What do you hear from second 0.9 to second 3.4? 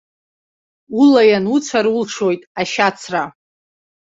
Улаиан уцәар, улшоит ашьацра.